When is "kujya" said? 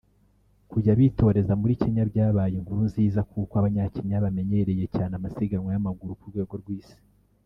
0.71-0.93